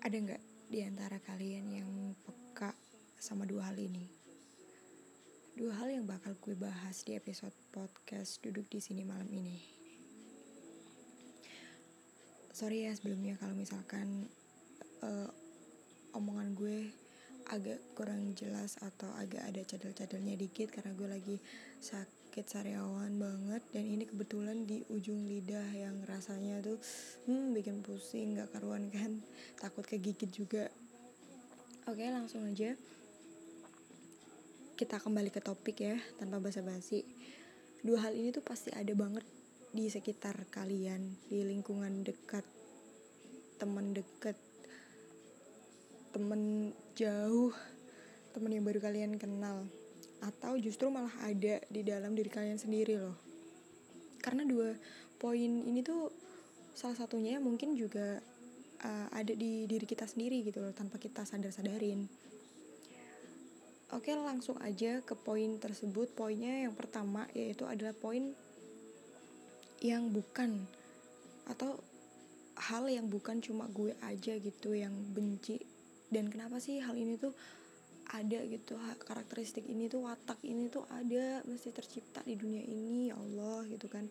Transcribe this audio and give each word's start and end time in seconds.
Ada 0.00 0.16
nggak 0.16 0.72
di 0.72 0.80
antara 0.80 1.20
kalian 1.20 1.76
yang 1.76 2.16
peka 2.24 2.72
sama 3.20 3.44
dua 3.44 3.68
hal 3.68 3.76
ini? 3.76 4.08
Dua 5.52 5.76
hal 5.76 5.92
yang 5.92 6.08
bakal 6.08 6.40
gue 6.40 6.56
bahas 6.56 7.04
di 7.04 7.12
episode 7.12 7.52
podcast 7.68 8.40
duduk 8.40 8.64
di 8.72 8.80
sini 8.80 9.04
malam 9.04 9.28
ini. 9.28 9.60
Sorry 12.48 12.88
ya 12.88 12.96
sebelumnya 12.96 13.36
kalau 13.36 13.52
misalkan 13.52 14.24
uh, 15.04 15.28
omongan 16.16 16.56
gue 16.56 16.88
agak 17.52 17.84
kurang 17.92 18.32
jelas 18.32 18.80
atau 18.80 19.12
agak 19.20 19.52
ada 19.52 19.60
cadel-cadelnya 19.68 20.32
dikit 20.40 20.72
karena 20.72 20.96
gue 20.96 21.08
lagi 21.12 21.36
sakit 21.76 22.48
sariawan 22.48 23.20
banget 23.20 23.59
kebetulan 24.30 24.62
di 24.62 24.78
ujung 24.94 25.26
lidah 25.26 25.74
yang 25.74 26.06
rasanya 26.06 26.62
tuh 26.62 26.78
hmm 27.26 27.50
bikin 27.50 27.82
pusing 27.82 28.38
gak 28.38 28.54
karuan 28.54 28.86
kan. 28.86 29.18
Takut 29.58 29.82
kegigit 29.82 30.30
juga. 30.30 30.70
Oke 31.90 32.06
langsung 32.06 32.46
aja. 32.46 32.78
Kita 34.78 35.02
kembali 35.02 35.34
ke 35.34 35.42
topik 35.42 35.82
ya 35.82 35.98
tanpa 36.14 36.38
basa-basi. 36.38 37.02
Dua 37.82 38.06
hal 38.06 38.14
ini 38.14 38.30
tuh 38.30 38.46
pasti 38.46 38.70
ada 38.70 38.94
banget 38.94 39.26
di 39.74 39.90
sekitar 39.90 40.46
kalian 40.46 41.10
di 41.26 41.42
lingkungan 41.42 42.06
dekat 42.06 42.46
teman 43.58 43.98
dekat 43.98 44.38
temen 46.14 46.70
jauh 46.94 47.50
temen 48.30 48.54
yang 48.54 48.62
baru 48.62 48.78
kalian 48.78 49.18
kenal 49.18 49.66
atau 50.22 50.54
justru 50.54 50.86
malah 50.86 51.18
ada 51.26 51.58
di 51.66 51.82
dalam 51.82 52.14
diri 52.14 52.30
kalian 52.30 52.54
sendiri 52.62 52.94
loh 52.94 53.29
karena 54.20 54.44
dua 54.44 54.76
poin 55.20 55.64
ini 55.64 55.80
tuh 55.80 56.12
salah 56.76 56.96
satunya 56.96 57.36
mungkin 57.42 57.76
juga 57.76 58.20
uh, 58.84 59.08
ada 59.12 59.32
di 59.36 59.68
diri 59.68 59.84
kita 59.84 60.08
sendiri 60.08 60.40
gitu 60.46 60.64
loh 60.64 60.72
tanpa 60.72 60.96
kita 60.96 61.24
sadar-sadarin. 61.26 62.08
Oke 63.90 64.14
langsung 64.14 64.54
aja 64.62 65.02
ke 65.02 65.18
poin 65.18 65.58
tersebut. 65.58 66.14
Poinnya 66.14 66.62
yang 66.62 66.78
pertama 66.78 67.26
yaitu 67.34 67.66
adalah 67.66 67.90
poin 67.90 68.30
yang 69.82 70.14
bukan 70.14 70.62
atau 71.50 71.74
hal 72.54 72.86
yang 72.86 73.10
bukan 73.10 73.42
cuma 73.42 73.66
gue 73.72 73.90
aja 74.06 74.38
gitu 74.38 74.78
yang 74.78 74.94
benci. 75.10 75.58
Dan 76.06 76.30
kenapa 76.30 76.62
sih 76.62 76.78
hal 76.78 76.94
ini 76.94 77.18
tuh 77.18 77.34
ada 78.10 78.38
gitu. 78.46 78.74
Karakteristik 79.06 79.66
ini 79.70 79.86
tuh 79.86 80.06
watak 80.06 80.42
ini 80.42 80.66
tuh 80.66 80.82
ada 80.90 81.42
mesti 81.46 81.70
tercipta 81.70 82.22
di 82.26 82.34
dunia 82.34 82.62
ini 82.66 83.10
ya 83.10 83.16
Allah 83.18 83.66
gitu 83.70 83.86
kan. 83.86 84.06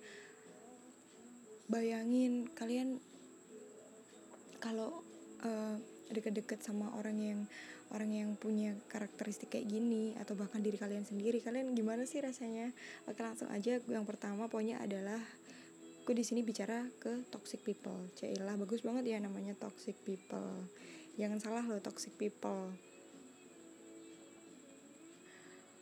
Bayangin 1.70 2.50
kalian 2.56 2.98
kalau 4.60 5.04
uh, 5.44 5.76
deket-deket 6.10 6.66
sama 6.66 6.90
orang 6.98 7.18
yang 7.20 7.42
orang 7.90 8.12
yang 8.14 8.32
punya 8.38 8.78
karakteristik 8.90 9.54
kayak 9.58 9.66
gini 9.66 10.14
atau 10.22 10.38
bahkan 10.38 10.62
diri 10.62 10.78
kalian 10.78 11.06
sendiri 11.06 11.42
kalian 11.42 11.74
gimana 11.74 12.06
sih 12.06 12.22
rasanya? 12.22 12.72
Oke 13.10 13.22
langsung 13.22 13.50
aja. 13.52 13.82
Yang 13.82 14.06
pertama 14.08 14.50
pokoknya 14.50 14.82
adalah 14.82 15.20
aku 16.06 16.18
di 16.18 16.26
sini 16.26 16.42
bicara 16.42 16.86
ke 16.98 17.30
toxic 17.30 17.62
people. 17.62 18.10
Cailah 18.18 18.58
bagus 18.58 18.82
banget 18.82 19.14
ya 19.14 19.18
namanya 19.22 19.54
toxic 19.58 19.98
people. 20.06 20.66
Jangan 21.20 21.38
salah 21.42 21.66
loh 21.68 21.82
toxic 21.84 22.16
people 22.16 22.74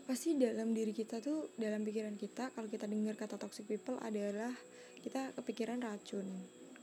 pasti 0.07 0.39
dalam 0.39 0.71
diri 0.71 0.95
kita 0.95 1.19
tuh 1.19 1.51
dalam 1.59 1.83
pikiran 1.83 2.15
kita 2.15 2.55
kalau 2.55 2.71
kita 2.71 2.87
dengar 2.87 3.19
kata 3.19 3.35
toxic 3.35 3.67
people 3.67 3.99
adalah 3.99 4.55
kita 5.03 5.35
kepikiran 5.35 5.83
racun. 5.83 6.23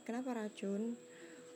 Kenapa 0.05 0.37
racun? 0.37 0.93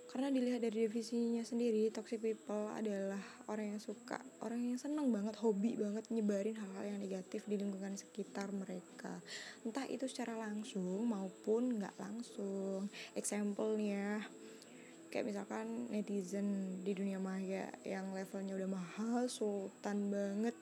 Karena 0.09 0.33
dilihat 0.33 0.65
dari 0.65 0.89
definisinya 0.89 1.45
sendiri 1.45 1.93
toxic 1.93 2.17
people 2.17 2.73
adalah 2.73 3.21
orang 3.45 3.77
yang 3.77 3.81
suka 3.81 4.17
orang 4.41 4.73
yang 4.73 4.81
seneng 4.81 5.13
banget 5.13 5.37
hobi 5.37 5.77
banget 5.77 6.09
nyebarin 6.09 6.57
hal-hal 6.57 6.85
yang 6.89 6.97
negatif 6.97 7.45
di 7.45 7.61
lingkungan 7.61 7.93
sekitar 7.93 8.49
mereka. 8.49 9.21
Entah 9.61 9.85
itu 9.85 10.09
secara 10.09 10.33
langsung 10.41 11.05
maupun 11.05 11.77
nggak 11.77 11.93
langsung. 12.01 12.89
Example-nya 13.13 14.25
kayak 15.13 15.25
misalkan 15.29 15.85
netizen 15.93 16.81
di 16.81 16.97
dunia 16.97 17.21
maya 17.21 17.69
yang 17.85 18.09
levelnya 18.17 18.57
udah 18.57 18.69
mahal 18.73 19.29
sultan 19.29 20.09
banget 20.09 20.57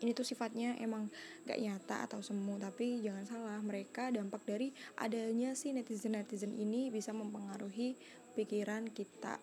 ini 0.00 0.16
tuh 0.16 0.24
sifatnya 0.24 0.76
emang 0.80 1.12
gak 1.44 1.60
nyata 1.60 2.08
atau 2.08 2.24
semu 2.24 2.56
tapi 2.56 3.04
jangan 3.04 3.24
salah 3.28 3.60
mereka 3.60 4.08
dampak 4.08 4.42
dari 4.48 4.72
adanya 4.96 5.52
si 5.52 5.72
netizen 5.76 6.16
netizen 6.16 6.56
ini 6.56 6.88
bisa 6.88 7.12
mempengaruhi 7.12 7.96
pikiran 8.32 8.88
kita 8.88 9.36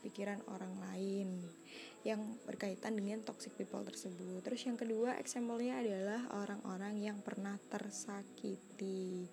pikiran 0.00 0.40
orang 0.48 0.72
lain 0.80 1.28
yang 2.00 2.20
berkaitan 2.48 2.96
dengan 2.96 3.20
toxic 3.20 3.52
people 3.60 3.84
tersebut. 3.84 4.40
Terus 4.40 4.64
yang 4.64 4.80
kedua 4.80 5.20
eksempelnya 5.20 5.84
adalah 5.84 6.20
orang-orang 6.40 6.96
yang 6.96 7.20
pernah 7.20 7.60
tersakiti. 7.68 9.28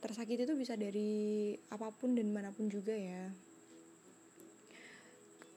Tersakiti 0.00 0.48
itu 0.48 0.56
bisa 0.56 0.80
dari 0.80 1.52
apa 1.68 1.92
pun 1.92 2.16
dan 2.16 2.32
mana 2.32 2.48
pun 2.48 2.72
juga 2.72 2.96
ya. 2.96 3.28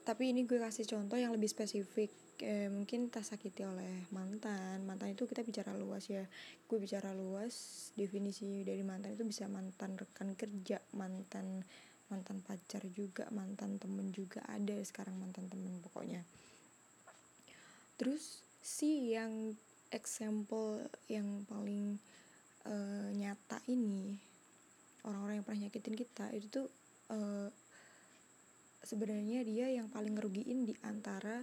Tapi 0.02 0.34
ini 0.34 0.44
gue 0.44 0.60
kasih 0.60 0.84
contoh 0.84 1.16
yang 1.16 1.32
lebih 1.32 1.48
spesifik 1.48 2.12
eh, 2.42 2.68
mungkin 2.68 3.08
tersakiti 3.08 3.62
oleh 3.62 4.10
mantan. 4.10 4.82
Mantan 4.82 5.14
itu 5.14 5.24
kita 5.30 5.46
bicara 5.46 5.72
luas 5.78 6.10
ya. 6.10 6.26
Gue 6.66 6.82
bicara 6.82 7.14
luas 7.14 7.88
definisi 7.94 8.66
dari 8.66 8.82
mantan 8.82 9.14
itu 9.14 9.22
bisa 9.22 9.46
mantan 9.46 9.94
rekan 9.94 10.34
kerja 10.34 10.82
mantan 10.98 11.62
mantan 12.12 12.44
pacar 12.44 12.84
juga 12.92 13.24
mantan 13.32 13.80
temen 13.80 14.12
juga 14.12 14.44
ada 14.44 14.76
sekarang 14.84 15.16
mantan 15.16 15.48
temen 15.48 15.80
pokoknya. 15.80 16.20
Terus 17.96 18.44
si 18.60 19.16
yang 19.16 19.56
example 19.88 20.84
yang 21.08 21.48
paling 21.48 21.96
uh, 22.68 23.08
nyata 23.16 23.64
ini 23.72 24.16
orang-orang 25.08 25.40
yang 25.40 25.46
pernah 25.46 25.62
nyakitin 25.66 25.96
kita 25.96 26.26
itu 26.36 26.46
tuh 26.52 26.66
uh, 27.10 27.48
sebenarnya 28.82 29.46
dia 29.46 29.66
yang 29.70 29.88
paling 29.88 30.14
ngerugiin 30.18 30.66
di 30.66 30.74
antara 30.82 31.42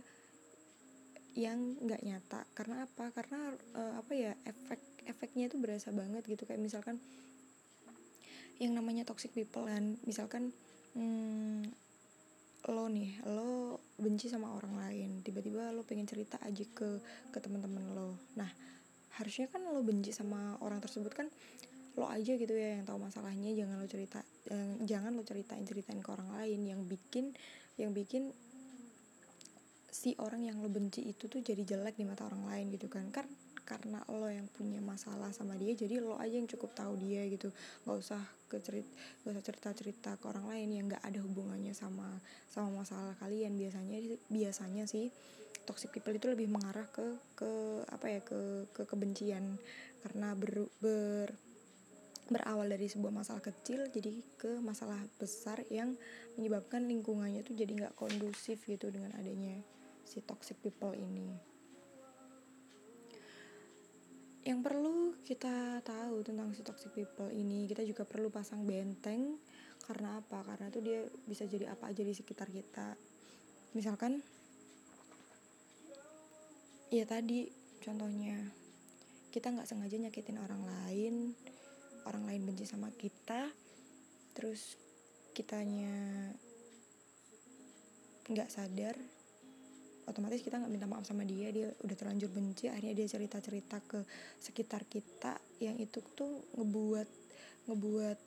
yang 1.40 1.80
nggak 1.80 2.04
nyata. 2.04 2.44
Karena 2.52 2.84
apa? 2.84 3.16
Karena 3.16 3.56
uh, 3.80 3.94
apa 3.96 4.12
ya 4.12 4.36
efek 4.44 5.08
efeknya 5.08 5.48
itu 5.48 5.56
berasa 5.56 5.96
banget 5.96 6.28
gitu. 6.28 6.44
Kayak 6.44 6.60
misalkan 6.60 7.00
yang 8.60 8.76
namanya 8.76 9.08
toxic 9.08 9.32
people 9.32 9.64
kan 9.64 9.96
misalkan 10.04 10.52
hmm, 10.92 11.64
lo 12.68 12.92
nih 12.92 13.24
lo 13.24 13.80
benci 13.96 14.28
sama 14.28 14.52
orang 14.52 14.76
lain 14.76 15.24
tiba-tiba 15.24 15.72
lo 15.72 15.88
pengen 15.88 16.04
cerita 16.04 16.36
aja 16.44 16.68
ke 16.68 17.00
ke 17.32 17.40
teman-teman 17.40 17.96
lo. 17.96 18.20
Nah 18.36 18.52
harusnya 19.16 19.48
kan 19.48 19.64
lo 19.64 19.80
benci 19.80 20.12
sama 20.12 20.60
orang 20.60 20.84
tersebut 20.84 21.12
kan 21.16 21.32
lo 21.96 22.08
aja 22.12 22.36
gitu 22.36 22.52
ya 22.52 22.76
yang 22.76 22.84
tahu 22.84 23.00
masalahnya. 23.00 23.56
Jangan 23.56 23.80
lo 23.80 23.88
cerita 23.88 24.20
eh, 24.52 24.76
jangan 24.84 25.16
lo 25.16 25.24
ceritain 25.24 25.64
ceritain 25.64 26.04
ke 26.04 26.10
orang 26.12 26.36
lain. 26.36 26.60
Yang 26.68 26.82
bikin 27.00 27.26
yang 27.80 27.96
bikin 27.96 28.36
si 29.90 30.14
orang 30.22 30.46
yang 30.46 30.62
lo 30.62 30.70
benci 30.70 31.06
itu 31.06 31.26
tuh 31.26 31.42
jadi 31.42 31.66
jelek 31.66 31.98
di 31.98 32.06
mata 32.06 32.26
orang 32.26 32.46
lain 32.50 32.66
gitu 32.74 32.88
kan. 32.88 33.10
Kan 33.10 33.26
karena 33.70 34.02
lo 34.10 34.26
yang 34.26 34.50
punya 34.50 34.82
masalah 34.82 35.30
sama 35.30 35.54
dia 35.54 35.78
jadi 35.78 36.02
lo 36.02 36.18
aja 36.18 36.34
yang 36.34 36.50
cukup 36.50 36.74
tahu 36.74 36.98
dia 36.98 37.22
gitu. 37.30 37.54
Nggak 37.86 37.98
usah 38.02 38.22
ke 38.50 38.58
cerit 38.66 38.88
nggak 39.22 39.34
usah 39.38 39.46
cerita 39.46 39.70
cerita 39.78 40.12
ke 40.18 40.26
orang 40.26 40.50
lain 40.50 40.70
yang 40.74 40.86
nggak 40.90 41.06
ada 41.06 41.20
hubungannya 41.22 41.74
sama 41.78 42.10
sama 42.50 42.82
masalah 42.82 43.14
kalian. 43.22 43.54
Biasanya 43.58 43.98
biasanya 44.30 44.84
sih 44.90 45.14
toxic 45.70 45.94
people 45.94 46.18
itu 46.18 46.26
lebih 46.26 46.50
mengarah 46.50 46.90
ke 46.90 47.06
ke 47.38 47.52
apa 47.94 48.06
ya 48.10 48.22
ke 48.26 48.66
ke 48.74 48.90
kebencian. 48.90 49.62
Karena 50.02 50.34
ber, 50.34 50.66
ber 50.82 51.30
berawal 52.30 52.70
dari 52.70 52.86
sebuah 52.86 53.10
masalah 53.10 53.42
kecil 53.42 53.90
jadi 53.90 54.22
ke 54.38 54.62
masalah 54.62 55.02
besar 55.18 55.66
yang 55.74 55.98
menyebabkan 56.38 56.86
lingkungannya 56.86 57.42
tuh 57.42 57.58
jadi 57.58 57.74
nggak 57.74 57.98
kondusif 57.98 58.62
gitu 58.70 58.94
dengan 58.94 59.18
adanya 59.18 59.58
si 60.06 60.24
toxic 60.24 60.60
people 60.60 60.94
ini. 60.96 61.36
Yang 64.44 64.60
perlu 64.66 64.96
kita 65.22 65.84
tahu 65.84 66.24
tentang 66.26 66.56
si 66.56 66.64
toxic 66.64 66.96
people 66.96 67.30
ini 67.30 67.70
kita 67.70 67.84
juga 67.84 68.08
perlu 68.08 68.32
pasang 68.32 68.64
benteng. 68.64 69.38
Karena 69.84 70.22
apa? 70.22 70.46
Karena 70.46 70.70
tuh 70.70 70.86
dia 70.86 71.08
bisa 71.26 71.50
jadi 71.50 71.74
apa 71.74 71.90
aja 71.90 72.04
di 72.06 72.14
sekitar 72.14 72.52
kita. 72.52 72.94
Misalkan 73.74 74.22
ya 76.90 77.06
tadi 77.06 77.46
contohnya 77.86 78.50
kita 79.30 79.54
nggak 79.54 79.70
sengaja 79.70 80.02
nyakitin 80.02 80.42
orang 80.42 80.66
lain 80.66 81.38
orang 82.10 82.26
lain 82.26 82.42
benci 82.50 82.66
sama 82.66 82.90
kita 82.90 83.46
terus 84.34 84.74
kitanya 85.38 86.34
nggak 88.26 88.50
sadar 88.50 88.98
otomatis 90.10 90.42
kita 90.42 90.58
nggak 90.58 90.74
minta 90.74 90.90
maaf 90.90 91.06
sama 91.06 91.22
dia 91.24 91.54
dia 91.54 91.70
udah 91.86 91.96
terlanjur 91.96 92.34
benci 92.34 92.66
akhirnya 92.66 92.98
dia 92.98 93.08
cerita 93.08 93.38
cerita 93.40 93.78
ke 93.80 94.02
sekitar 94.42 94.90
kita 94.90 95.38
yang 95.62 95.78
itu 95.78 96.02
tuh 96.18 96.50
ngebuat 96.58 97.08
ngebuat 97.70 98.18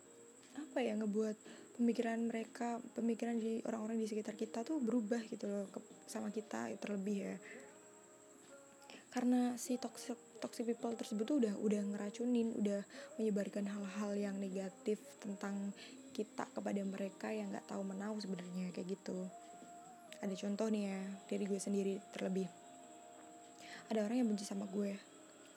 apa 0.52 0.78
ya 0.78 0.94
ngebuat 0.96 1.36
pemikiran 1.76 2.18
mereka 2.28 2.78
pemikiran 2.94 3.40
di 3.40 3.64
orang-orang 3.64 3.98
di 3.98 4.06
sekitar 4.06 4.36
kita 4.36 4.62
tuh 4.62 4.78
berubah 4.78 5.20
gitu 5.26 5.48
loh 5.48 5.66
ke, 5.72 5.80
sama 6.06 6.28
kita 6.28 6.68
terlebih 6.78 7.18
ya. 7.32 7.36
Karena 9.12 9.56
si 9.60 9.76
toxic 9.76 10.16
toxic 10.40 10.64
people 10.64 10.96
tersebut 10.96 11.24
tuh 11.24 11.36
udah 11.42 11.54
udah 11.60 11.82
ngeracunin 11.84 12.54
udah 12.56 12.80
menyebarkan 13.20 13.68
hal-hal 13.68 14.12
yang 14.16 14.36
negatif 14.40 15.00
tentang 15.20 15.74
kita 16.12 16.44
kepada 16.52 16.80
mereka 16.84 17.32
yang 17.32 17.48
nggak 17.52 17.68
tahu 17.68 17.82
menau 17.84 18.16
sebenarnya 18.20 18.72
kayak 18.72 18.96
gitu 18.96 19.28
ada 20.20 20.34
contoh 20.36 20.66
nih 20.68 20.92
ya 20.92 21.00
dari 21.30 21.44
gue 21.48 21.60
sendiri 21.62 21.94
terlebih. 22.12 22.46
Ada 23.88 24.04
orang 24.04 24.22
yang 24.22 24.28
benci 24.28 24.44
sama 24.44 24.68
gue. 24.68 24.94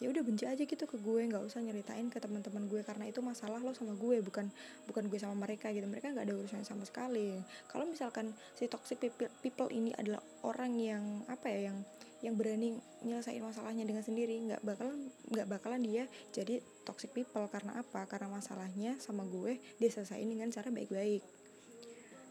Ya 0.03 0.11
udah 0.11 0.27
benci 0.27 0.43
aja 0.43 0.59
gitu 0.59 0.83
ke 0.83 0.99
gue 0.99 1.21
nggak 1.23 1.39
usah 1.47 1.63
nyeritain 1.63 2.11
ke 2.11 2.19
teman-teman 2.19 2.67
gue 2.67 2.83
karena 2.83 3.07
itu 3.07 3.23
masalah 3.23 3.63
lo 3.63 3.71
sama 3.71 3.95
gue 3.95 4.19
bukan 4.19 4.51
bukan 4.91 5.07
gue 5.07 5.19
sama 5.19 5.35
mereka 5.39 5.71
gitu. 5.71 5.87
Mereka 5.87 6.11
nggak 6.11 6.27
ada 6.27 6.35
urusan 6.35 6.67
sama 6.67 6.83
sekali. 6.83 7.39
Kalau 7.71 7.87
misalkan 7.87 8.35
si 8.59 8.67
toxic 8.67 8.99
people, 8.99 9.31
people 9.39 9.71
ini 9.71 9.95
adalah 9.95 10.19
orang 10.43 10.75
yang 10.75 11.23
apa 11.31 11.47
ya 11.47 11.71
yang 11.71 11.77
yang 12.23 12.35
berani 12.35 12.75
nyelesain 13.05 13.39
masalahnya 13.39 13.85
dengan 13.85 14.01
sendiri 14.03 14.35
nggak 14.49 14.65
bakalan 14.65 15.13
nggak 15.31 15.47
bakalan 15.47 15.81
dia 15.83 16.03
jadi 16.35 16.59
toxic 16.83 17.15
people. 17.15 17.47
Karena 17.47 17.79
apa? 17.79 18.03
Karena 18.03 18.27
masalahnya 18.35 18.99
sama 18.99 19.23
gue 19.23 19.63
dia 19.79 19.87
selesaiin 19.87 20.27
dengan 20.27 20.51
cara 20.51 20.75
baik-baik 20.75 21.34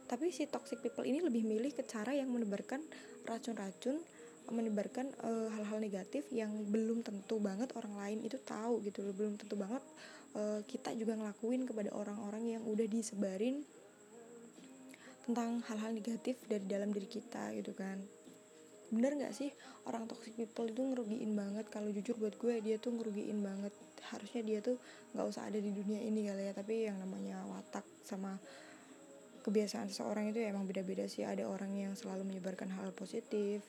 tapi 0.05 0.29
si 0.31 0.45
toxic 0.47 0.85
people 0.85 1.05
ini 1.05 1.25
lebih 1.25 1.45
milih 1.45 1.73
ke 1.73 1.83
cara 1.85 2.13
yang 2.13 2.29
menebarkan 2.29 2.81
racun-racun 3.25 4.01
menyebarkan 4.53 5.09
uh, 5.25 5.49
hal-hal 5.57 5.81
negatif 5.81 6.29
yang 6.29 6.53
belum 6.69 7.01
tentu 7.01 7.41
banget 7.41 7.73
orang 7.81 7.97
lain 7.97 8.19
itu 8.29 8.37
tahu 8.45 8.85
gitu 8.85 9.01
loh. 9.01 9.17
Belum 9.17 9.41
tentu 9.41 9.57
banget 9.57 9.81
uh, 10.37 10.61
kita 10.69 10.93
juga 10.93 11.17
ngelakuin 11.17 11.65
kepada 11.65 11.89
orang-orang 11.97 12.59
yang 12.59 12.63
udah 12.69 12.85
disebarin 12.85 13.65
tentang 15.25 15.65
hal-hal 15.65 15.97
negatif 15.97 16.37
dari 16.45 16.69
dalam 16.69 16.93
diri 16.93 17.09
kita 17.09 17.57
gitu 17.57 17.73
kan. 17.73 17.97
Bener 18.93 19.17
nggak 19.17 19.33
sih? 19.33 19.49
Orang 19.89 20.05
toxic 20.05 20.37
people 20.37 20.69
itu 20.69 20.85
ngerugiin 20.85 21.33
banget. 21.33 21.65
Kalau 21.73 21.89
jujur 21.89 22.21
buat 22.21 22.37
gue 22.37 22.61
dia 22.61 22.77
tuh 22.77 22.93
ngerugiin 22.93 23.41
banget. 23.41 23.73
Harusnya 24.13 24.45
dia 24.45 24.59
tuh 24.61 24.77
nggak 25.17 25.25
usah 25.25 25.49
ada 25.49 25.57
di 25.57 25.73
dunia 25.73 26.05
ini 26.05 26.29
kali 26.29 26.43
ya. 26.45 26.53
Tapi 26.53 26.75
yang 26.93 27.01
namanya 27.01 27.41
watak 27.49 27.89
sama 28.05 28.37
kebiasaan 29.45 29.93
seseorang 29.93 30.33
itu 30.33 30.41
ya 30.41 30.51
emang 30.51 30.65
beda-beda 30.65 31.05
sih. 31.05 31.23
Ada 31.23 31.45
orang 31.45 31.77
yang 31.77 31.93
selalu 31.93 32.25
menyebarkan 32.25 32.73
hal 32.73 32.91
positif 32.97 33.61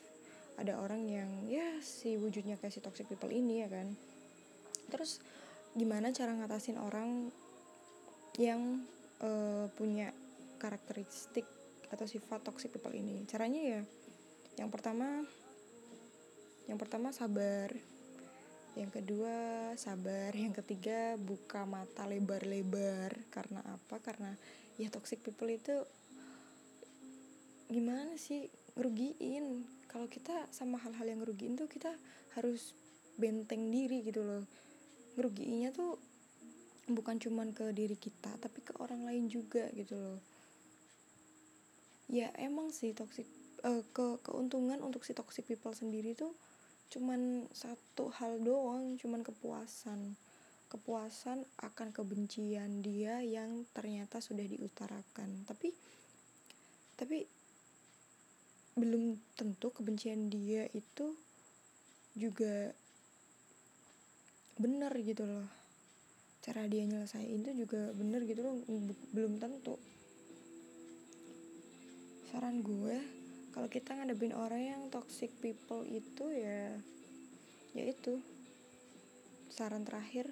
ada 0.56 0.80
orang 0.80 1.04
yang 1.04 1.28
ya 1.46 1.68
si 1.84 2.16
wujudnya 2.16 2.56
kayak 2.56 2.72
si 2.72 2.80
toxic 2.80 3.04
people 3.08 3.28
ini 3.28 3.64
ya 3.64 3.68
kan. 3.68 3.92
Terus 4.88 5.20
gimana 5.76 6.08
cara 6.16 6.32
ngatasin 6.32 6.80
orang 6.80 7.28
yang 8.40 8.80
uh, 9.20 9.68
punya 9.76 10.12
karakteristik 10.56 11.44
atau 11.92 12.08
sifat 12.08 12.40
toxic 12.40 12.72
people 12.72 12.92
ini? 12.96 13.28
Caranya 13.28 13.60
ya 13.60 13.80
yang 14.56 14.72
pertama 14.72 15.20
yang 16.64 16.80
pertama 16.80 17.12
sabar. 17.12 17.68
Yang 18.76 19.00
kedua 19.00 19.36
sabar. 19.76 20.32
Yang 20.32 20.64
ketiga 20.64 21.20
buka 21.20 21.68
mata 21.68 22.08
lebar-lebar. 22.08 23.12
Karena 23.28 23.60
apa? 23.60 24.00
Karena 24.00 24.32
ya 24.76 24.88
toxic 24.92 25.24
people 25.24 25.48
itu 25.48 25.84
gimana 27.68 28.14
sih? 28.16 28.48
Ngerugiin. 28.76 29.64
Kalau 29.88 30.06
kita 30.06 30.48
sama 30.52 30.76
hal-hal 30.80 31.08
yang 31.08 31.20
ngerugiin 31.24 31.56
tuh 31.56 31.66
kita 31.66 31.92
harus 32.36 32.76
benteng 33.16 33.72
diri 33.72 34.04
gitu 34.04 34.20
loh. 34.20 34.44
Ngerugiinnya 35.16 35.72
tuh 35.72 35.96
bukan 36.86 37.18
cuman 37.18 37.50
ke 37.50 37.72
diri 37.74 37.98
kita 37.98 38.30
tapi 38.38 38.62
ke 38.62 38.76
orang 38.78 39.02
lain 39.08 39.26
juga 39.32 39.66
gitu 39.72 39.96
loh. 39.96 40.20
Ya 42.06 42.30
emang 42.38 42.70
sih 42.70 42.92
toxic 42.92 43.26
uh, 43.64 43.82
ke 43.90 44.20
keuntungan 44.22 44.78
untuk 44.84 45.02
si 45.02 45.16
toxic 45.16 45.48
people 45.48 45.74
sendiri 45.74 46.14
tuh 46.14 46.36
cuman 46.86 47.50
satu 47.50 48.14
hal 48.14 48.38
doang 48.38 48.94
cuman 48.94 49.26
kepuasan 49.26 50.14
kepuasan 50.66 51.46
akan 51.62 51.94
kebencian 51.94 52.82
dia 52.82 53.22
yang 53.22 53.62
ternyata 53.70 54.18
sudah 54.18 54.42
diutarakan. 54.42 55.46
Tapi 55.46 55.70
tapi 56.96 57.28
belum 58.76 59.16
tentu 59.36 59.72
kebencian 59.72 60.28
dia 60.28 60.68
itu 60.74 61.16
juga 62.16 62.72
benar 64.56 64.92
gitu 65.00 65.24
loh. 65.24 65.48
Cara 66.40 66.64
dia 66.68 66.84
nyelesain 66.84 67.40
itu 67.42 67.66
juga 67.66 67.92
bener 67.96 68.24
gitu 68.24 68.40
loh 68.44 68.56
belum 69.12 69.38
tentu. 69.40 69.76
Saran 72.32 72.60
gue 72.60 72.96
kalau 73.56 73.68
kita 73.72 73.96
ngadepin 73.96 74.36
orang 74.36 74.62
yang 74.76 74.82
toxic 74.92 75.32
people 75.40 75.84
itu 75.88 76.24
ya 76.32 76.76
ya 77.72 77.84
itu. 77.86 78.20
Saran 79.52 79.88
terakhir 79.88 80.28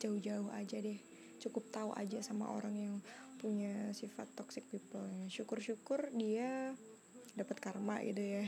jauh-jauh 0.00 0.48
aja 0.56 0.80
deh. 0.80 0.96
Cukup 1.40 1.68
tahu 1.68 1.92
aja 1.94 2.24
sama 2.24 2.48
orang 2.48 2.74
yang 2.76 2.96
punya 3.36 3.92
sifat 3.92 4.28
toxic 4.32 4.64
people. 4.72 5.04
Syukur-syukur 5.28 6.12
dia 6.16 6.72
dapat 7.36 7.56
karma 7.60 8.00
gitu 8.00 8.20
ya. 8.20 8.44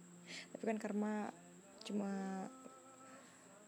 Tapi 0.54 0.62
kan 0.62 0.78
karma 0.78 1.28
cuma 1.82 2.46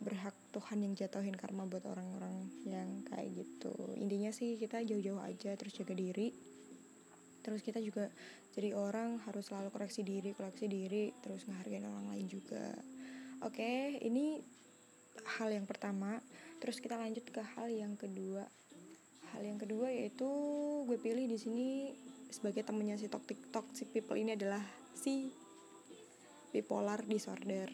berhak 0.02 0.34
Tuhan 0.50 0.84
yang 0.84 0.92
jatuhin 0.94 1.34
karma 1.34 1.66
buat 1.66 1.82
orang-orang 1.86 2.50
yang 2.66 3.02
kayak 3.06 3.42
gitu. 3.42 3.74
Intinya 3.98 4.30
sih 4.30 4.58
kita 4.58 4.82
jauh-jauh 4.82 5.22
aja 5.22 5.54
terus 5.58 5.74
jaga 5.74 5.94
diri. 5.94 6.34
Terus 7.44 7.60
kita 7.60 7.78
juga 7.78 8.08
jadi 8.54 8.72
orang 8.72 9.18
harus 9.26 9.50
selalu 9.50 9.74
koreksi 9.74 10.06
diri 10.06 10.30
koreksi 10.32 10.70
diri 10.70 11.10
terus 11.18 11.44
ngehargain 11.46 11.86
orang 11.86 12.06
lain 12.14 12.26
juga. 12.30 12.70
Oke 13.42 13.98
ini 14.00 14.40
hal 15.24 15.48
yang 15.50 15.66
pertama. 15.66 16.20
Terus 16.60 16.80
kita 16.80 16.96
lanjut 16.96 17.24
ke 17.28 17.42
hal 17.56 17.68
yang 17.68 17.96
kedua. 17.98 18.44
Hal 19.34 19.42
yang 19.42 19.58
kedua 19.58 19.90
yaitu 19.90 20.28
gue 20.86 20.98
pilih 21.00 21.26
di 21.26 21.38
sini 21.40 21.68
sebagai 22.30 22.62
temennya 22.66 22.98
si 22.98 23.10
toxic 23.10 23.38
toxic 23.50 23.90
people 23.90 24.14
ini 24.14 24.38
adalah 24.38 24.62
si 24.94 25.34
bipolar 26.54 27.02
disorder. 27.02 27.68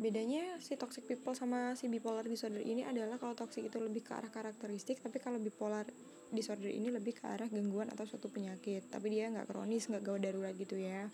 Bedanya 0.00 0.56
si 0.64 0.74
toxic 0.80 1.04
people 1.06 1.36
sama 1.36 1.76
si 1.76 1.86
bipolar 1.86 2.24
disorder 2.24 2.64
ini 2.64 2.82
adalah 2.82 3.20
kalau 3.20 3.36
toxic 3.36 3.68
itu 3.68 3.78
lebih 3.78 4.02
ke 4.02 4.16
arah 4.16 4.32
karakteristik 4.32 4.98
tapi 5.04 5.20
kalau 5.20 5.36
bipolar 5.38 5.86
disorder 6.32 6.72
ini 6.72 6.88
lebih 6.88 7.20
ke 7.20 7.26
arah 7.28 7.46
gangguan 7.46 7.92
atau 7.92 8.08
suatu 8.08 8.26
penyakit. 8.26 8.90
Tapi 8.90 9.06
dia 9.12 9.30
nggak 9.30 9.46
kronis 9.46 9.86
nggak 9.86 10.02
gawat 10.02 10.20
darurat 10.24 10.54
gitu 10.56 10.80
ya 10.80 11.06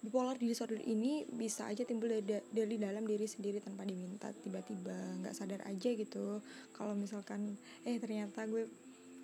bipolar 0.00 0.40
disorder 0.40 0.80
ini 0.80 1.28
bisa 1.28 1.68
aja 1.68 1.84
timbul 1.84 2.08
dari, 2.24 2.76
dalam 2.80 3.04
diri 3.04 3.28
sendiri 3.28 3.60
tanpa 3.60 3.84
diminta 3.84 4.32
tiba-tiba 4.32 4.96
nggak 5.20 5.36
sadar 5.36 5.60
aja 5.68 5.92
gitu. 5.92 6.40
Kalau 6.72 6.96
misalkan 6.96 7.60
eh 7.84 8.00
ternyata 8.00 8.48
gue 8.48 8.64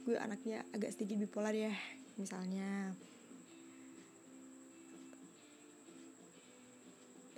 gue 0.04 0.16
anaknya 0.21 0.62
agak 0.76 0.92
sedikit 0.92 1.16
bipolar 1.25 1.56
ya 1.56 1.73
misalnya. 2.21 2.92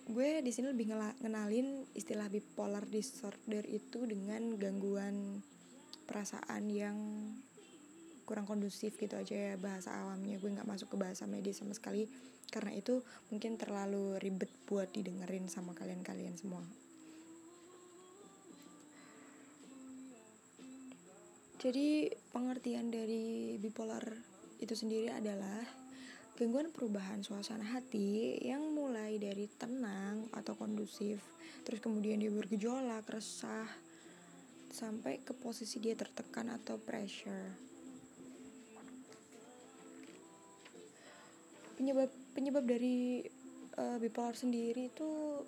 Gue 0.09 0.43
di 0.43 0.51
sini 0.51 0.73
lebih 0.75 0.91
ngenalin 1.23 1.85
istilah 1.95 2.27
bipolar 2.33 2.83
disorder 2.91 3.63
itu 3.71 4.03
dengan 4.09 4.57
gangguan 4.59 5.45
perasaan 6.09 6.65
yang 6.73 6.97
kurang 8.25 8.49
kondusif 8.49 8.99
gitu 8.99 9.15
aja 9.15 9.55
ya 9.55 9.55
bahasa 9.61 9.95
awamnya. 9.95 10.43
Gue 10.43 10.51
nggak 10.59 10.67
masuk 10.67 10.91
ke 10.91 10.97
bahasa 10.99 11.23
medis 11.31 11.63
sama 11.63 11.77
sekali 11.77 12.11
karena 12.49 12.73
itu 12.73 13.05
mungkin 13.29 13.61
terlalu 13.61 14.17
ribet 14.19 14.49
buat 14.65 14.89
didengerin 14.93 15.47
sama 15.49 15.77
kalian-kalian 15.77 16.37
semua. 16.37 16.65
Jadi 21.59 22.07
pengertian 22.31 22.89
dari 22.89 23.59
bipolar 23.59 24.05
itu 24.63 24.75
sendiri 24.79 25.11
adalah 25.11 25.67
gangguan 26.39 26.71
perubahan 26.71 27.27
suasana 27.27 27.67
hati 27.75 28.39
yang 28.47 28.63
mulai 28.71 29.19
dari 29.19 29.51
tenang 29.59 30.31
atau 30.31 30.55
kondusif 30.55 31.19
terus 31.67 31.85
kemudian 31.85 32.17
dia 32.17 32.33
bergejolak 32.33 33.05
resah 33.11 33.69
sampai 34.73 35.21
ke 35.21 35.37
posisi 35.37 35.77
dia 35.83 35.93
tertekan 35.93 36.49
atau 36.49 36.81
pressure. 36.81 37.53
Penyebab 41.77 42.09
penyebab 42.39 42.71
dari 42.71 43.27
uh, 43.83 43.99
bipolar 43.99 44.39
sendiri 44.39 44.95
itu 44.95 45.43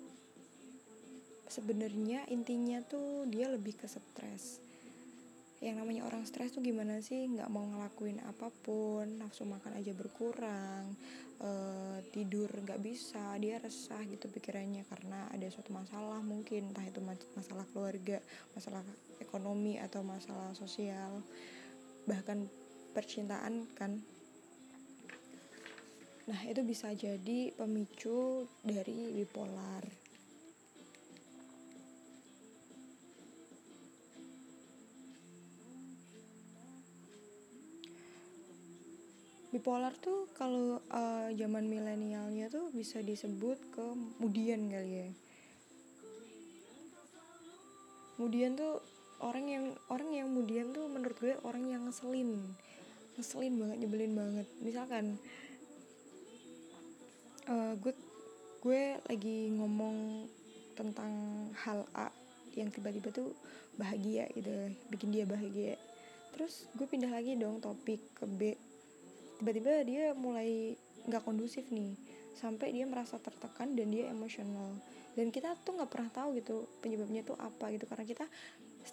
sebenarnya 1.47 2.27
intinya 2.27 2.83
tuh 2.83 3.23
dia 3.31 3.47
lebih 3.47 3.79
ke 3.79 3.87
stres. 3.87 4.59
Yang 5.63 5.75
namanya 5.79 6.03
orang 6.11 6.27
stres 6.27 6.51
tuh 6.51 6.59
gimana 6.59 6.99
sih? 6.99 7.31
Nggak 7.31 7.47
mau 7.47 7.63
ngelakuin 7.63 8.19
apa 8.27 8.51
pun 8.67 9.23
nafsu 9.23 9.47
makan 9.47 9.79
aja 9.79 9.95
berkurang 9.95 10.91
uh, 11.39 12.03
tidur 12.11 12.51
nggak 12.51 12.83
bisa 12.83 13.39
dia 13.39 13.55
resah 13.63 14.03
gitu 14.05 14.27
pikirannya 14.27 14.83
karena 14.91 15.31
ada 15.31 15.47
suatu 15.47 15.71
masalah 15.71 16.19
mungkin 16.19 16.75
entah 16.75 16.85
itu 16.85 16.99
masalah 17.37 17.65
keluarga 17.73 18.19
masalah 18.53 18.83
ekonomi 19.23 19.79
atau 19.81 20.03
masalah 20.05 20.53
sosial 20.57 21.23
bahkan 22.05 22.49
percintaan 22.91 23.69
kan 23.77 24.01
nah 26.31 26.47
itu 26.47 26.63
bisa 26.63 26.95
jadi 26.95 27.51
pemicu 27.59 28.47
dari 28.63 29.11
bipolar. 29.11 29.83
Bipolar 39.51 39.91
tuh 39.99 40.31
kalau 40.39 40.79
uh, 40.87 41.27
zaman 41.35 41.67
milenialnya 41.67 42.47
tuh 42.47 42.71
bisa 42.71 43.03
disebut 43.03 43.59
kemudian 43.75 44.71
kali 44.71 45.03
ya. 45.03 45.09
Kemudian 48.15 48.55
tuh 48.55 48.79
orang 49.19 49.45
yang 49.51 49.65
orang 49.91 50.09
yang 50.15 50.31
kemudian 50.31 50.71
tuh 50.71 50.87
menurut 50.87 51.19
gue 51.19 51.35
orang 51.43 51.67
yang 51.67 51.83
ngeselin. 51.83 52.39
Ngeselin 53.19 53.59
banget 53.59 53.77
nyebelin 53.83 54.15
banget. 54.15 54.47
Misalkan 54.63 55.19
uh, 57.49 57.73
gue 57.79 57.93
gue 58.61 58.81
lagi 59.09 59.49
ngomong 59.57 60.29
tentang 60.77 61.13
hal 61.65 61.85
A 61.97 62.13
yang 62.53 62.69
tiba-tiba 62.69 63.09
tuh 63.09 63.33
bahagia 63.79 64.27
gitu 64.35 64.51
bikin 64.91 65.09
dia 65.09 65.25
bahagia. 65.25 65.79
Terus 66.35 66.67
gue 66.77 66.85
pindah 66.85 67.11
lagi 67.11 67.39
dong 67.39 67.63
topik 67.63 68.01
ke 68.17 68.25
B. 68.27 68.41
Tiba-tiba 69.41 69.81
dia 69.87 70.13
mulai 70.13 70.77
nggak 71.09 71.25
kondusif 71.25 71.65
nih 71.73 71.97
sampai 72.37 72.73
dia 72.73 72.85
merasa 72.85 73.17
tertekan 73.17 73.73
dan 73.73 73.89
dia 73.89 74.09
emosional. 74.11 74.77
Dan 75.11 75.33
kita 75.33 75.57
tuh 75.65 75.75
nggak 75.75 75.91
pernah 75.91 76.11
tahu 76.13 76.39
gitu 76.39 76.69
penyebabnya 76.79 77.25
tuh 77.25 77.35
apa 77.35 77.73
gitu 77.73 77.83
karena 77.89 78.05
kita 78.07 78.25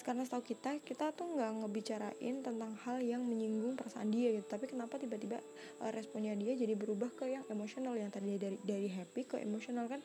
karena 0.05 0.25
setahu 0.25 0.45
kita 0.45 0.81
kita 0.85 1.13
tuh 1.17 1.29
nggak 1.37 1.65
ngebicarain 1.65 2.35
tentang 2.45 2.73
hal 2.85 3.01
yang 3.01 3.25
menyinggung 3.25 3.77
perasaan 3.77 4.13
dia 4.13 4.33
gitu. 4.37 4.47
Tapi 4.49 4.69
kenapa 4.69 5.01
tiba-tiba 5.01 5.41
uh, 5.81 5.91
responnya 5.93 6.37
dia 6.37 6.57
jadi 6.57 6.77
berubah 6.77 7.09
ke 7.13 7.29
yang 7.29 7.45
emosional? 7.49 7.97
Yang 7.97 8.11
tadi 8.21 8.31
dari 8.37 8.59
dari 8.65 8.89
happy 8.89 9.23
ke 9.25 9.37
emosional 9.41 9.89
kan 9.89 10.01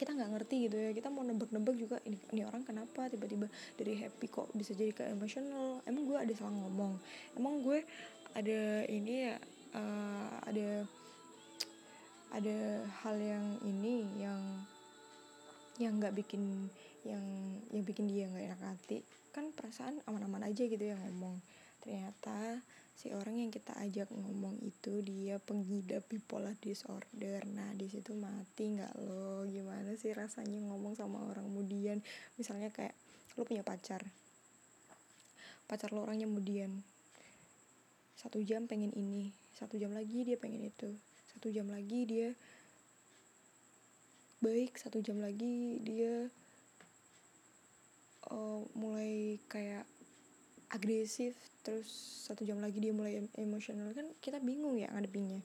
kita 0.00 0.16
nggak 0.16 0.30
ngerti 0.32 0.56
gitu 0.68 0.76
ya. 0.80 0.90
Kita 0.96 1.12
mau 1.12 1.20
nebak-nebak 1.24 1.76
juga 1.76 1.96
ini 2.08 2.16
ini 2.32 2.42
orang 2.48 2.64
kenapa 2.64 3.12
tiba-tiba 3.12 3.46
dari 3.76 3.92
happy 4.00 4.26
kok 4.32 4.48
bisa 4.56 4.72
jadi 4.72 4.92
ke 4.96 5.04
emosional? 5.12 5.84
Emang 5.84 6.08
gue 6.08 6.16
ada 6.16 6.32
salah 6.32 6.56
ngomong? 6.56 6.96
Emang 7.36 7.60
gue 7.60 7.84
ada 8.32 8.60
ini 8.88 9.28
ya 9.28 9.36
uh, 9.74 10.34
ada 10.46 10.86
ada 12.30 12.58
hal 13.02 13.16
yang 13.18 13.46
ini 13.66 14.06
yang 14.22 14.38
yang 15.80 15.96
nggak 15.96 16.12
bikin 16.12 16.68
yang 17.08 17.24
yang 17.72 17.84
bikin 17.84 18.04
dia 18.04 18.28
nggak 18.28 18.52
enak 18.52 18.60
hati. 18.60 19.00
Kan 19.32 19.56
perasaan 19.56 20.04
aman-aman 20.04 20.44
aja 20.44 20.68
gitu 20.68 20.80
ya 20.80 20.94
ngomong. 21.00 21.40
Ternyata 21.80 22.60
si 22.92 23.08
orang 23.16 23.40
yang 23.40 23.48
kita 23.48 23.72
ajak 23.80 24.12
ngomong 24.12 24.60
itu 24.60 25.00
dia 25.00 25.40
pengidap 25.40 26.04
bipolar 26.12 26.52
disorder. 26.60 27.40
Nah 27.48 27.72
di 27.72 27.88
situ 27.88 28.12
mati 28.12 28.76
nggak 28.76 28.92
lo? 29.00 29.48
Gimana 29.48 29.96
sih 29.96 30.12
rasanya 30.12 30.60
ngomong 30.68 30.92
sama 31.00 31.24
orang 31.24 31.48
kemudian 31.48 32.04
misalnya 32.36 32.68
kayak 32.68 32.92
lo 33.40 33.48
punya 33.48 33.64
pacar. 33.64 34.04
Pacar 35.64 35.96
lo 35.96 36.04
orangnya 36.04 36.28
kemudian 36.28 36.84
satu 38.20 38.36
jam 38.44 38.68
pengen 38.68 38.92
ini 38.92 39.32
satu 39.60 39.76
jam 39.76 39.92
lagi 39.92 40.24
dia 40.24 40.40
pengen 40.40 40.64
itu. 40.64 40.88
Satu 41.28 41.52
jam 41.52 41.68
lagi 41.68 42.08
dia 42.08 42.32
baik 44.40 44.80
satu 44.80 45.04
jam 45.04 45.20
lagi 45.20 45.80
dia 45.84 46.28
uh, 48.32 48.64
mulai 48.72 49.36
kayak 49.52 49.84
agresif 50.72 51.36
terus 51.60 51.88
satu 52.24 52.46
jam 52.48 52.56
lagi 52.62 52.80
dia 52.80 52.94
mulai 52.96 53.20
emosional. 53.36 53.92
Kan 53.92 54.08
kita 54.24 54.40
bingung 54.40 54.80
ya 54.80 54.88
ngadepinnya. 54.92 55.44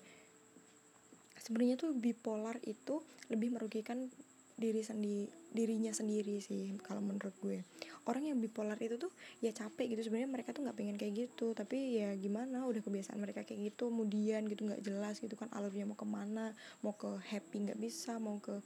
Sebenarnya 1.40 1.76
tuh 1.76 1.92
bipolar 1.94 2.58
itu 2.64 3.04
lebih 3.28 3.54
merugikan 3.54 4.08
diri 4.56 4.80
sendiri 4.80 5.28
dirinya 5.52 5.92
sendiri 5.92 6.40
sih 6.44 6.76
kalau 6.84 7.00
menurut 7.00 7.32
gue. 7.40 7.64
Orang 8.08 8.28
yang 8.28 8.40
bipolar 8.40 8.76
itu 8.80 8.96
tuh 9.00 9.12
ya 9.40 9.52
capek 9.56 9.96
gitu. 9.96 10.08
Sebenarnya 10.08 10.32
mereka 10.32 10.52
tuh 10.52 10.68
nggak 10.68 10.76
pengen 10.76 10.96
kayak 11.00 11.28
gitu. 11.28 11.56
Tapi 11.56 12.04
ya 12.04 12.12
gimana 12.16 12.64
udah 12.68 12.84
kebiasaan 12.84 13.20
mereka 13.20 13.48
kayak 13.48 13.72
gitu 13.72 13.88
kemudian 13.92 14.48
gitu 14.52 14.68
nggak 14.68 14.84
jelas 14.84 15.20
gitu 15.24 15.36
kan 15.40 15.48
alurnya 15.56 15.88
mau 15.88 15.96
ke 15.96 16.08
mana 16.08 16.52
mau 16.84 16.96
ke 16.96 17.08
happy 17.32 17.72
nggak 17.72 17.80
bisa 17.80 18.20
mau 18.20 18.40
ke 18.44 18.60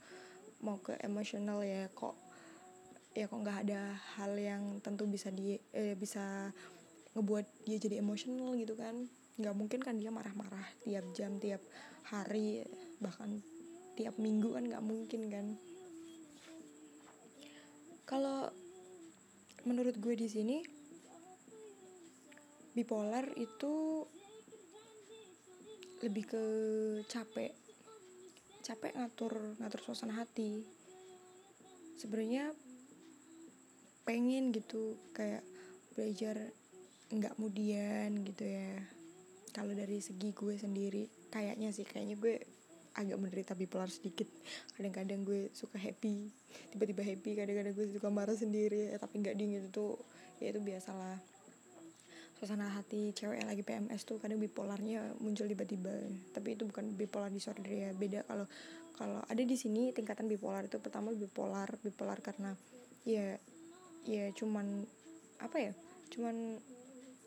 mau 0.62 0.82
ke 0.82 0.98
emosional 1.02 1.62
ya 1.62 1.86
kok 1.94 2.18
ya 3.14 3.26
kok 3.26 3.38
nggak 3.42 3.58
ada 3.66 3.94
hal 4.18 4.34
yang 4.38 4.78
tentu 4.82 5.06
bisa 5.06 5.30
di 5.30 5.58
eh, 5.74 5.94
bisa 5.98 6.50
ngebuat 7.14 7.66
dia 7.66 7.78
jadi 7.78 8.02
emosional 8.02 8.54
gitu 8.58 8.74
kan. 8.74 9.06
Nggak 9.38 9.54
mungkin 9.54 9.80
kan 9.82 9.94
dia 9.98 10.10
marah-marah 10.10 10.66
tiap 10.82 11.06
jam 11.14 11.38
tiap 11.38 11.62
hari 12.10 12.66
bahkan 12.98 13.38
tiap 13.94 14.18
minggu 14.18 14.58
kan 14.58 14.66
nggak 14.66 14.84
mungkin 14.84 15.22
kan 15.30 15.46
kalau 18.10 18.50
menurut 19.62 19.94
gue 20.02 20.18
di 20.18 20.26
sini 20.26 20.58
bipolar 22.74 23.22
itu 23.38 24.02
lebih 26.02 26.26
ke 26.26 26.44
capek. 27.06 27.54
Capek 28.66 28.98
ngatur 28.98 29.54
ngatur 29.62 29.80
suasana 29.86 30.18
hati. 30.18 30.66
Sebenarnya 32.02 32.50
pengen 34.02 34.50
gitu 34.50 34.98
kayak 35.14 35.46
belajar 35.94 36.50
nggak 37.14 37.38
kemudian 37.38 38.26
gitu 38.26 38.42
ya. 38.42 38.74
Kalau 39.54 39.70
dari 39.70 40.02
segi 40.02 40.34
gue 40.34 40.58
sendiri 40.58 41.30
kayaknya 41.30 41.70
sih 41.70 41.86
kayaknya 41.86 42.18
gue 42.18 42.42
agak 42.96 43.16
menderita 43.18 43.52
bipolar 43.54 43.90
sedikit. 43.90 44.26
Kadang-kadang 44.74 45.22
gue 45.22 45.50
suka 45.54 45.78
happy 45.78 46.30
tiba-tiba 46.74 47.02
happy 47.06 47.30
kadang-kadang 47.38 47.74
gue 47.74 47.86
suka 47.94 48.08
marah 48.10 48.34
sendiri 48.34 48.90
tapi 48.98 49.22
nggak 49.22 49.36
dingin 49.38 49.70
itu 49.70 49.94
ya 50.42 50.50
itu 50.50 50.60
biasalah. 50.62 51.18
Suasana 52.40 52.72
hati 52.72 53.12
cewek 53.12 53.44
yang 53.44 53.48
lagi 53.52 53.60
PMS 53.60 54.08
tuh 54.08 54.16
kadang 54.16 54.40
bipolarnya 54.40 55.12
muncul 55.20 55.44
tiba-tiba 55.44 55.92
tapi 56.32 56.56
itu 56.56 56.64
bukan 56.64 56.96
bipolar 56.96 57.28
disorder 57.28 57.68
ya 57.68 57.92
beda 57.92 58.24
kalau 58.24 58.48
kalau 58.96 59.20
ada 59.28 59.42
di 59.44 59.56
sini 59.56 59.92
tingkatan 59.92 60.24
bipolar 60.24 60.64
itu 60.64 60.80
pertama 60.80 61.12
bipolar 61.12 61.68
bipolar 61.84 62.20
karena 62.24 62.56
ya 63.04 63.36
ya 64.08 64.32
cuman 64.32 64.88
apa 65.40 65.56
ya 65.56 65.72
cuman 66.12 66.60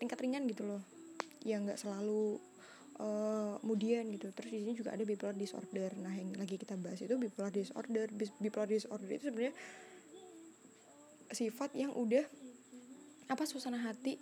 tingkat 0.03 0.19
ringan 0.19 0.43
gitu 0.51 0.67
loh. 0.67 0.81
Ya 1.47 1.59
nggak 1.59 1.79
selalu 1.79 2.39
uh, 2.99 3.57
kemudian 3.63 4.09
gitu. 4.13 4.29
Terus 4.35 4.49
di 4.51 4.59
sini 4.61 4.73
juga 4.77 4.93
ada 4.93 5.03
bipolar 5.07 5.33
disorder. 5.33 5.95
Nah 5.97 6.13
yang 6.13 6.35
lagi 6.35 6.59
kita 6.59 6.77
bahas 6.77 7.01
itu 7.01 7.15
bipolar 7.17 7.49
disorder. 7.49 8.07
Bipolar 8.37 8.69
disorder 8.69 9.09
itu 9.09 9.31
sebenarnya 9.31 9.55
sifat 11.33 11.73
yang 11.73 11.95
udah 11.97 12.25
apa 13.31 13.43
suasana 13.49 13.81
hati 13.81 14.21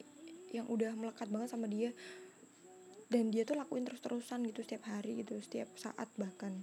yang 0.55 0.67
udah 0.67 0.95
melekat 0.95 1.27
banget 1.27 1.49
sama 1.51 1.67
dia. 1.67 1.91
Dan 3.11 3.27
dia 3.27 3.43
tuh 3.43 3.59
lakuin 3.59 3.83
terus-terusan 3.83 4.47
gitu 4.47 4.63
setiap 4.63 4.87
hari 4.87 5.19
gitu 5.19 5.35
setiap 5.43 5.67
saat 5.75 6.07
bahkan. 6.15 6.55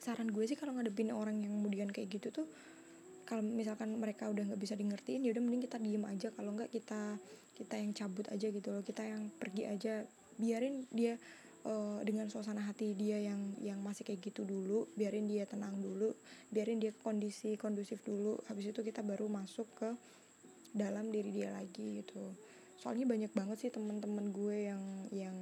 Saran 0.00 0.32
gue 0.32 0.44
sih 0.48 0.56
kalau 0.56 0.72
ngadepin 0.76 1.12
orang 1.12 1.40
yang 1.44 1.52
kemudian 1.60 1.88
kayak 1.92 2.16
gitu 2.16 2.32
tuh 2.32 2.48
kalau 3.24 3.40
misalkan 3.40 3.96
mereka 3.96 4.28
udah 4.28 4.44
nggak 4.52 4.60
bisa 4.60 4.76
di 4.76 4.84
ngertiin 4.84 5.24
ya 5.24 5.32
udah 5.32 5.42
mending 5.44 5.64
kita 5.68 5.76
diem 5.80 6.04
aja. 6.08 6.28
Kalau 6.32 6.56
nggak 6.56 6.72
kita 6.72 7.20
kita 7.60 7.74
yang 7.76 7.92
cabut 7.92 8.26
aja 8.32 8.46
gitu 8.48 8.68
loh. 8.72 8.80
Kita 8.80 9.04
yang 9.04 9.28
pergi 9.36 9.64
aja 9.68 10.04
biarin 10.40 10.86
dia 10.90 11.18
uh, 11.66 12.00
dengan 12.04 12.28
suasana 12.28 12.62
hati 12.64 12.94
dia 12.94 13.18
yang 13.20 13.40
yang 13.60 13.80
masih 13.80 14.04
kayak 14.06 14.20
gitu 14.20 14.46
dulu 14.46 14.88
biarin 14.94 15.26
dia 15.26 15.48
tenang 15.48 15.78
dulu 15.80 16.12
biarin 16.52 16.78
dia 16.78 16.92
kondisi 17.02 17.56
kondusif 17.56 18.04
dulu 18.04 18.38
habis 18.46 18.70
itu 18.70 18.80
kita 18.84 19.00
baru 19.00 19.26
masuk 19.26 19.66
ke 19.78 19.90
dalam 20.74 21.08
diri 21.14 21.30
dia 21.30 21.54
lagi 21.54 22.02
gitu. 22.02 22.34
Soalnya 22.82 23.06
banyak 23.06 23.30
banget 23.30 23.56
sih 23.62 23.70
teman-teman 23.70 24.34
gue 24.34 24.56
yang 24.74 24.82
yang 25.14 25.36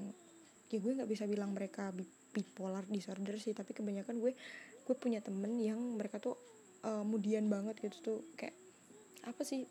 ya 0.68 0.78
gue 0.78 0.92
nggak 0.92 1.08
bisa 1.08 1.24
bilang 1.24 1.56
mereka 1.56 1.92
bipolar 2.32 2.84
disorder 2.88 3.36
sih 3.40 3.52
tapi 3.52 3.76
kebanyakan 3.76 4.20
gue 4.20 4.32
gue 4.82 4.96
punya 4.96 5.20
temen 5.20 5.56
yang 5.60 5.80
mereka 5.96 6.20
tuh 6.20 6.36
uh, 6.84 7.04
mudian 7.04 7.48
banget 7.48 7.80
gitu 7.80 7.96
tuh 8.00 8.18
kayak 8.36 8.56
apa 9.24 9.42
sih 9.44 9.68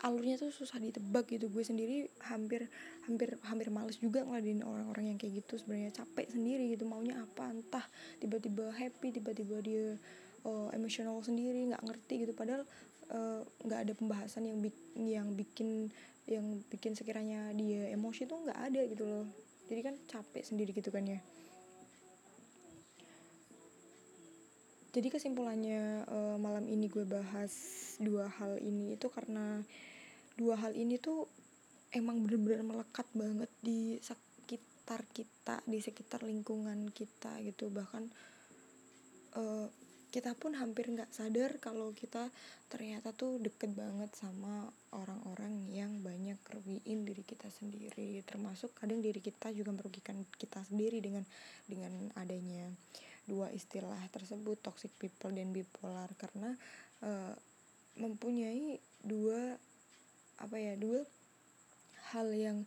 alurnya 0.00 0.40
tuh 0.40 0.48
susah 0.52 0.80
ditebak 0.80 1.28
gitu. 1.28 1.52
Gue 1.52 1.64
sendiri 1.64 2.08
hampir 2.24 2.68
hampir 3.04 3.36
hampir 3.44 3.68
males 3.68 4.00
juga 4.00 4.24
ngeladenin 4.24 4.64
orang-orang 4.64 5.14
yang 5.14 5.18
kayak 5.20 5.44
gitu. 5.44 5.60
Sebenarnya 5.60 5.92
capek 5.92 6.32
sendiri 6.32 6.72
gitu. 6.72 6.88
Maunya 6.88 7.20
apa? 7.20 7.52
Entah 7.52 7.84
tiba-tiba 8.20 8.72
happy 8.72 9.20
tiba-tiba 9.20 9.60
dia 9.60 10.00
uh, 10.48 10.68
emosional 10.72 11.20
sendiri 11.20 11.68
nggak 11.72 11.84
ngerti 11.84 12.14
gitu. 12.26 12.32
Padahal 12.32 12.64
eh, 13.10 13.40
nggak 13.66 13.80
uh, 13.80 13.84
ada 13.84 13.92
pembahasan 13.92 14.46
yang 14.48 14.58
bik 14.62 14.76
yang 14.96 15.26
bikin 15.36 15.92
yang 16.30 16.62
bikin 16.70 16.94
sekiranya 16.94 17.50
dia 17.58 17.90
emosi 17.90 18.24
tuh 18.24 18.40
nggak 18.46 18.60
ada 18.70 18.80
gitu 18.88 19.04
loh. 19.04 19.26
Jadi 19.68 19.80
kan 19.84 19.94
capek 20.08 20.42
sendiri 20.42 20.70
gitu 20.72 20.88
kan 20.88 21.04
ya. 21.04 21.20
Jadi 24.90 25.06
kesimpulannya 25.06 26.02
uh, 26.10 26.34
malam 26.42 26.66
ini 26.66 26.90
gue 26.90 27.06
bahas 27.06 27.54
dua 28.02 28.26
hal 28.26 28.58
ini 28.58 28.98
itu 28.98 29.06
karena 29.06 29.62
dua 30.40 30.56
hal 30.56 30.72
ini 30.72 30.96
tuh 30.96 31.28
emang 31.92 32.24
bener-bener 32.24 32.64
melekat 32.64 33.04
banget 33.12 33.52
di 33.60 34.00
sekitar 34.00 35.04
kita 35.12 35.60
di 35.68 35.78
sekitar 35.84 36.24
lingkungan 36.24 36.88
kita 36.88 37.36
gitu. 37.44 37.68
Bahkan 37.68 38.04
uh, 39.36 39.68
kita 40.10 40.34
pun 40.34 40.58
hampir 40.58 40.90
nggak 40.90 41.14
sadar 41.14 41.62
kalau 41.62 41.94
kita 41.94 42.32
ternyata 42.66 43.14
tuh 43.14 43.38
deket 43.38 43.70
banget 43.78 44.10
sama 44.18 44.66
orang-orang 44.90 45.70
yang 45.70 46.02
banyak 46.02 46.34
kerugiin 46.42 47.06
diri 47.06 47.22
kita 47.22 47.46
sendiri. 47.46 48.24
Termasuk 48.26 48.74
kadang 48.74 48.98
diri 49.04 49.22
kita 49.22 49.54
juga 49.54 49.70
merugikan 49.76 50.24
kita 50.40 50.66
sendiri 50.66 50.98
dengan 50.98 51.22
dengan 51.68 52.10
adanya 52.18 52.66
dua 53.28 53.52
istilah 53.54 54.02
tersebut 54.10 54.58
toxic 54.58 54.90
people 54.98 55.30
dan 55.30 55.54
bipolar. 55.54 56.10
Karena 56.18 56.50
uh, 57.06 57.36
mempunyai 58.00 58.82
dua 59.06 59.54
apa 60.40 60.56
ya 60.56 60.74
dua 60.74 61.04
hal 62.10 62.32
yang 62.32 62.64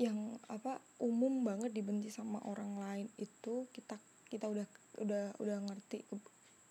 yang 0.00 0.40
apa 0.48 0.80
umum 0.98 1.44
banget 1.44 1.70
dibenci 1.70 2.08
sama 2.08 2.40
orang 2.48 2.78
lain 2.80 3.06
itu 3.20 3.68
kita 3.76 4.00
kita 4.32 4.48
udah 4.48 4.66
udah 5.04 5.24
udah 5.36 5.58
ngerti 5.68 6.04
ke, 6.08 6.16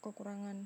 kekurangan. 0.02 0.66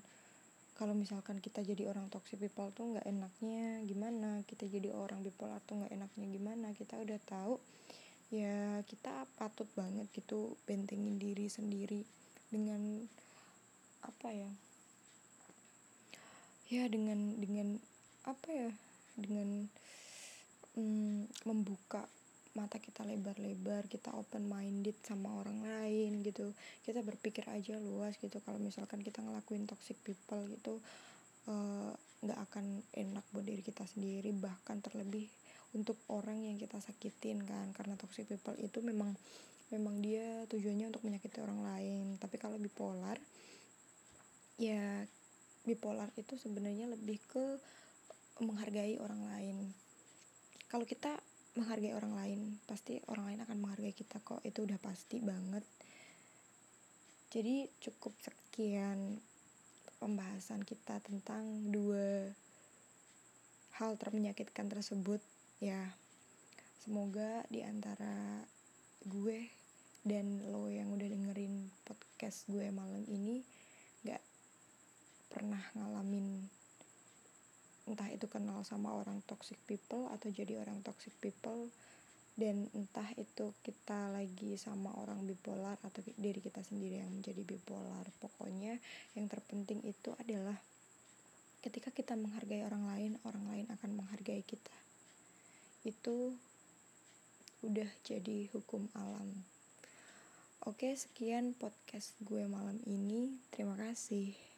Kalau 0.75 0.91
misalkan 0.91 1.39
kita 1.39 1.63
jadi 1.63 1.87
orang 1.87 2.11
toxic 2.11 2.35
people 2.39 2.67
tuh 2.75 2.95
nggak 2.95 3.07
enaknya 3.07 3.79
gimana 3.87 4.43
kita 4.43 4.67
jadi 4.67 4.91
orang 4.91 5.23
bipolar 5.23 5.63
tuh 5.63 5.79
nggak 5.79 5.93
enaknya 5.95 6.27
gimana 6.27 6.67
kita 6.75 6.99
udah 6.99 7.19
tahu 7.23 7.55
ya 8.33 8.83
kita 8.83 9.23
patut 9.39 9.69
banget 9.77 10.11
gitu 10.11 10.59
bentengin 10.67 11.15
diri 11.15 11.47
sendiri 11.47 12.03
dengan 12.51 13.07
apa 14.03 14.29
ya 14.35 14.51
ya 16.65 16.89
dengan 16.89 17.37
dengan 17.37 17.77
apa 18.25 18.47
ya 18.49 18.69
dengan 19.15 19.69
mm, 20.75 21.45
membuka 21.45 22.03
mata 22.55 22.79
kita 22.79 23.03
lebar-lebar 23.03 23.85
kita 23.91 24.15
open 24.15 24.47
minded 24.47 24.95
sama 25.03 25.27
orang 25.43 25.59
lain 25.61 26.23
gitu. 26.23 26.55
Kita 26.87 27.03
berpikir 27.03 27.43
aja 27.51 27.75
luas 27.77 28.15
gitu. 28.17 28.39
Kalau 28.39 28.57
misalkan 28.57 29.03
kita 29.03 29.19
ngelakuin 29.19 29.67
toxic 29.67 29.99
people 30.07 30.39
gitu 30.47 30.79
eh, 31.51 31.91
nggak 32.23 32.39
uh, 32.39 32.45
akan 32.47 32.79
enak 32.95 33.25
buat 33.35 33.43
diri 33.43 33.59
kita 33.59 33.83
sendiri 33.83 34.31
bahkan 34.31 34.79
terlebih 34.79 35.27
untuk 35.75 35.99
orang 36.07 36.47
yang 36.47 36.55
kita 36.55 36.79
sakitin 36.79 37.43
kan. 37.43 37.75
Karena 37.75 37.99
toxic 37.99 38.23
people 38.31 38.55
itu 38.55 38.79
memang 38.79 39.11
memang 39.75 39.99
dia 39.99 40.47
tujuannya 40.47 40.95
untuk 40.95 41.03
menyakiti 41.03 41.43
orang 41.43 41.59
lain. 41.59 42.15
Tapi 42.23 42.39
kalau 42.39 42.55
bipolar 42.55 43.19
ya 44.55 45.03
bipolar 45.65 46.13
itu 46.15 46.37
sebenarnya 46.37 46.87
lebih 46.87 47.19
ke 47.25 47.59
menghargai 48.39 49.01
orang 49.01 49.21
lain. 49.25 49.57
Kalau 50.69 50.85
kita 50.85 51.17
menghargai 51.55 51.95
orang 51.95 52.13
lain 52.13 52.39
pasti 52.67 52.99
orang 53.07 53.33
lain 53.33 53.39
akan 53.43 53.57
menghargai 53.59 53.95
kita 53.95 54.21
kok. 54.21 54.43
Itu 54.45 54.63
udah 54.69 54.79
pasti 54.79 55.19
banget. 55.19 55.65
Jadi 57.33 57.67
cukup 57.83 58.15
sekian 58.21 59.19
pembahasan 59.99 60.63
kita 60.63 61.01
tentang 61.03 61.73
dua 61.73 62.31
hal 63.75 63.99
termenyakitkan 63.99 64.71
tersebut 64.71 65.19
ya. 65.59 65.95
Semoga 66.79 67.43
di 67.49 67.65
antara 67.65 68.45
gue 69.03 69.49
dan 70.05 70.45
lo 70.53 70.69
yang 70.69 70.93
udah 70.93 71.07
dengerin 71.09 71.73
podcast 71.81 72.45
gue 72.45 72.69
malam 72.69 73.01
ini 73.09 73.41
pernah 75.55 75.87
ngalamin 75.87 76.27
entah 77.87 78.11
itu 78.11 78.27
kenal 78.27 78.59
sama 78.67 78.91
orang 78.91 79.23
toxic 79.23 79.55
people 79.63 80.11
atau 80.11 80.27
jadi 80.27 80.59
orang 80.59 80.83
toxic 80.83 81.15
people 81.23 81.71
dan 82.35 82.67
entah 82.75 83.07
itu 83.15 83.55
kita 83.63 84.11
lagi 84.11 84.59
sama 84.59 84.91
orang 84.99 85.23
bipolar 85.23 85.79
atau 85.79 86.03
diri 86.19 86.43
kita 86.43 86.59
sendiri 86.59 86.99
yang 86.99 87.07
menjadi 87.07 87.47
bipolar. 87.47 88.03
Pokoknya 88.19 88.75
yang 89.15 89.31
terpenting 89.31 89.79
itu 89.87 90.11
adalah 90.19 90.59
ketika 91.63 91.95
kita 91.95 92.19
menghargai 92.19 92.67
orang 92.67 92.91
lain 92.91 93.11
orang 93.23 93.45
lain 93.47 93.65
akan 93.79 93.95
menghargai 93.95 94.43
kita. 94.43 94.75
Itu 95.87 96.35
udah 97.63 97.87
jadi 98.03 98.51
hukum 98.51 98.91
alam. 98.91 99.47
Oke 100.67 100.91
sekian 100.99 101.55
podcast 101.55 102.11
gue 102.19 102.43
malam 102.43 102.75
ini. 102.83 103.39
Terima 103.55 103.79
kasih 103.79 104.54